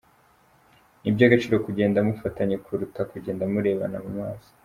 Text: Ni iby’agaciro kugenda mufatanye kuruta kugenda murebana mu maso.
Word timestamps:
Ni 1.01 1.07
iby’agaciro 1.09 1.55
kugenda 1.65 2.05
mufatanye 2.07 2.55
kuruta 2.65 3.01
kugenda 3.11 3.43
murebana 3.53 3.97
mu 4.05 4.11
maso. 4.19 4.49